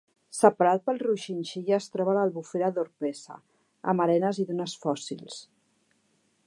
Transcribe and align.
Separat 0.35 0.79
pel 0.89 0.99
riu 1.01 1.17
Xinxilla 1.23 1.75
es 1.77 1.89
troba 1.97 2.15
l'albufera 2.19 2.71
d'Orpesa, 2.77 3.39
amb 3.93 4.05
arenes 4.07 4.43
i 4.45 4.47
dunes 4.53 4.77
fòssils. 4.87 5.37